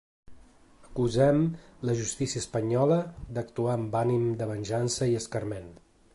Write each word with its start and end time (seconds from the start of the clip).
Acusem 0.87 1.43
la 1.89 1.95
justícia 2.01 2.43
espanyola 2.45 2.99
d’actuar 3.37 3.77
amb 3.77 4.01
ànim 4.05 4.29
de 4.43 4.49
venjança 4.55 5.15
i 5.15 5.19
escarment. 5.25 5.71